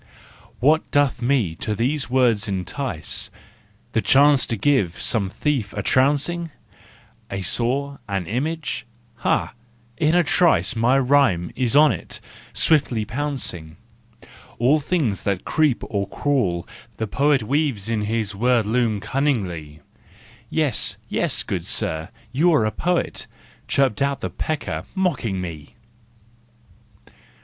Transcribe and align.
What 0.59 0.89
doth 0.89 1.21
me 1.21 1.53
to 1.57 1.75
these 1.75 2.09
woods 2.09 2.47
entice? 2.47 3.29
The 3.91 4.01
chance 4.01 4.47
to 4.47 4.57
give 4.57 4.99
some 4.99 5.29
thief 5.29 5.73
a 5.73 5.83
trouncing 5.83 6.49
A 7.29 7.43
saw, 7.43 7.99
an 8.09 8.25
image? 8.25 8.87
Ha, 9.17 9.53
in 9.97 10.15
a 10.15 10.23
trice 10.23 10.75
My 10.75 10.97
rhyme 10.97 11.51
is 11.55 11.75
on 11.75 11.91
it, 11.91 12.19
swiftly 12.51 13.05
pouncing! 13.05 13.77
All 14.57 14.79
things 14.79 15.21
that 15.21 15.45
creep 15.45 15.83
or 15.87 16.07
crawl 16.07 16.67
the 16.97 17.05
poet 17.05 17.43
Weaves 17.43 17.87
in 17.87 18.05
his 18.05 18.33
word 18.33 18.65
loom 18.65 19.01
cunningly. 19.01 19.81
"Yes, 20.49 20.97
yes, 21.09 21.43
good 21.43 21.67
sir, 21.67 22.09
you 22.31 22.51
are 22.55 22.65
a 22.65 22.71
poet," 22.71 23.27
Chirped 23.67 24.01
out 24.01 24.21
the 24.21 24.31
pecker, 24.31 24.83
mocking 24.95 25.39
me. 25.39 25.75